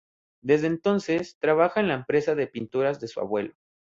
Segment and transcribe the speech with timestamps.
[0.41, 3.53] Desde entonces, trabaja en la empresa de pinturas de su abuelo.